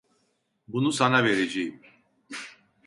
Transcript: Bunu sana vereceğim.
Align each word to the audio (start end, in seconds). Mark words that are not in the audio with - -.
Bunu 0.67 0.91
sana 0.91 1.23
vereceğim. 1.23 1.81